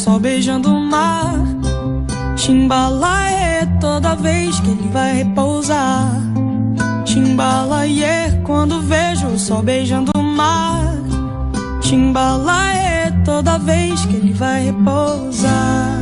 [0.00, 1.34] Sol beijando o mar.
[2.34, 6.10] Chimbalaie, toda vez que ele vai repousar.
[7.04, 10.94] Chimbalaie, quando vejo o sol beijando o mar.
[11.82, 15.98] Chimbalaie, toda vez que ele vai repousar.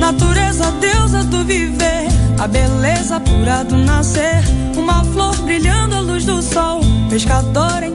[0.00, 2.08] Natureza, deusa do viver,
[2.40, 4.42] a beleza pura do nascer.
[4.76, 7.91] Uma flor brilhando à luz do sol, pescador entre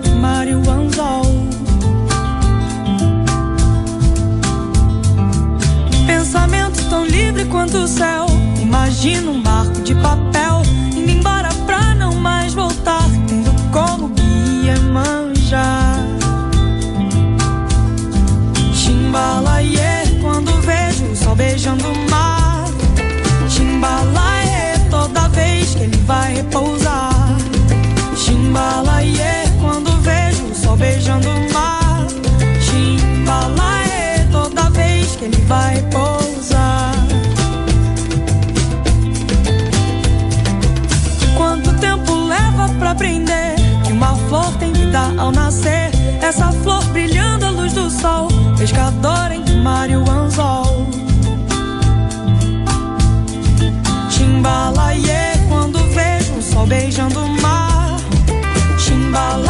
[7.48, 8.26] quanto o céu.
[8.62, 10.62] Imagina um barco de papel
[10.96, 15.98] indo embora pra não mais voltar, tendo como guia manjar.
[18.74, 22.66] Chimbalaie, quando vejo o sol beijando o mar.
[23.50, 27.14] Chimbalaie, toda vez que ele vai repousar.
[28.16, 32.08] Chimbalaie, quando vejo o sol beijando o mar.
[32.62, 36.27] Chimbalaie, toda vez que ele vai pousar.
[42.88, 45.92] Pra aprender que uma flor tem vida ao nascer?
[46.22, 50.88] Essa flor brilhando à luz do sol, pescador o mar e o anzol.
[54.10, 57.98] Chimbalaie, quando vejo o sol beijando o mar.
[58.78, 59.47] Chimbalaie,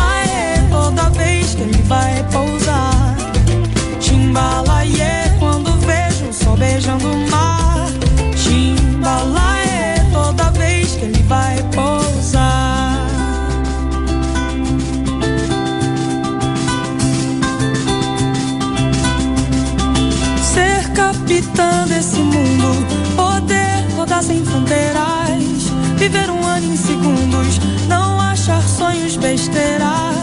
[29.32, 30.14] besteira,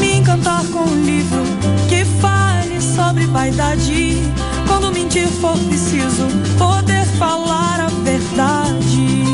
[0.00, 1.42] me encantar com um livro
[1.90, 4.16] que fale sobre vaidade.
[4.66, 9.26] Quando mentir for preciso, poder falar a verdade.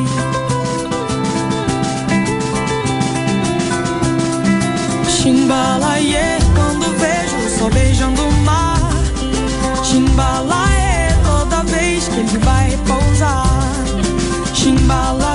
[5.09, 8.91] Chimbalaie, quando vejo o sol beijando o mar.
[9.85, 13.47] Chimbalaie, toda vez que ele vai repousar.
[14.53, 15.32] Chimbalaie,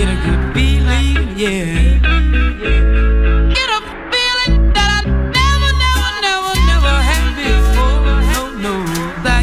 [0.00, 2.00] get a good feeling, yeah.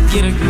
[0.09, 0.46] get a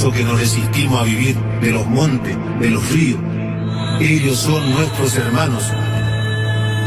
[0.00, 3.20] eso que nos resistimos a vivir de los montes, de los ríos.
[4.00, 5.62] Ellos son nuestros hermanos.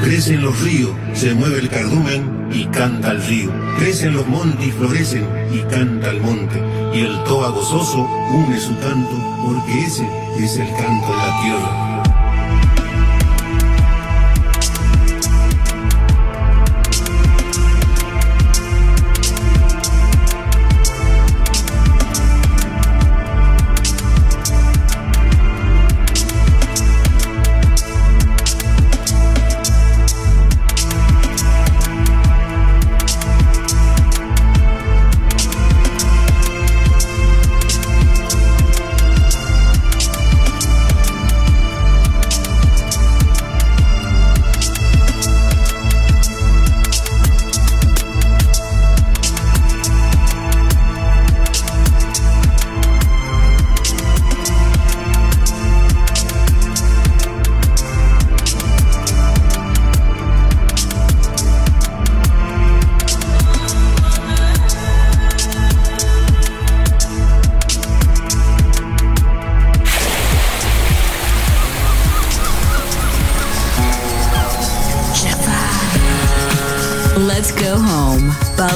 [0.02, 3.52] Crecen los ríos, se mueve el cardumen y canta el río.
[3.78, 6.60] Crecen los montes y florecen y canta el monte.
[6.96, 11.83] Y el toa gozoso une su canto porque ese es el canto de la tierra.